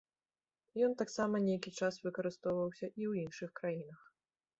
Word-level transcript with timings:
Ён 0.85 0.95
таксама 1.01 1.41
нейкі 1.47 1.73
час 1.79 1.99
выкарыстоўваўся 2.05 2.83
і 2.87 2.91
ў 2.93 3.25
іншых 3.25 3.49
краінах. 3.61 4.01